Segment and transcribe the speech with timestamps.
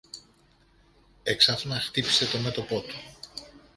[1.23, 2.95] Έξαφνα χτύπησε το μέτωπο του